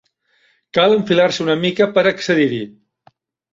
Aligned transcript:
Cal 0.77 0.95
enfilar-se 0.95 1.45
una 1.45 1.57
mica 1.67 1.89
per 1.99 2.07
accedir-hi. 2.15 2.65